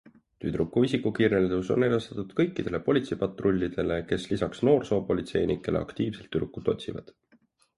Tüdruku 0.43 0.81
isikukirjeldus 0.85 1.69
on 1.75 1.85
edastatud 1.87 2.33
kõikidele 2.39 2.79
politseipatrullidele, 2.87 3.99
kes 4.13 4.27
lisaks 4.33 4.65
noorsoopolitseinikele 4.69 5.83
aktiivselt 5.89 6.33
tüdrukut 6.39 6.73
otsivad. 6.75 7.15